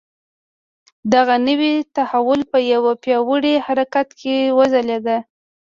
دغه 1.13 1.35
نوی 1.47 1.73
تحول 1.95 2.41
په 2.51 2.59
یوه 2.73 2.93
پیاوړي 3.03 3.55
حرکت 3.65 4.07
کې 4.19 4.35
وځلېد. 4.57 5.07